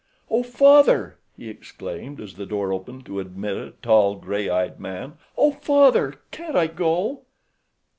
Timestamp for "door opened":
2.47-3.05